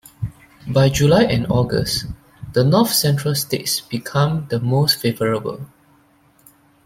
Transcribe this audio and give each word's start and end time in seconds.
By 0.67 0.89
July 0.89 1.25
and 1.25 1.45
August, 1.51 2.07
the 2.53 2.63
north-central 2.63 3.35
states 3.35 3.81
become 3.81 4.47
the 4.49 4.59
most 4.59 4.95
favorable. 4.99 5.67